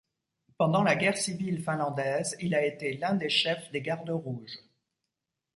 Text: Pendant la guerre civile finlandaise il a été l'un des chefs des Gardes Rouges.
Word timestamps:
Pendant 0.57 0.81
la 0.81 0.95
guerre 0.95 1.15
civile 1.19 1.61
finlandaise 1.63 2.35
il 2.39 2.55
a 2.55 2.65
été 2.65 2.97
l'un 2.97 3.13
des 3.13 3.29
chefs 3.29 3.69
des 3.71 3.83
Gardes 3.83 4.09
Rouges. 4.09 4.57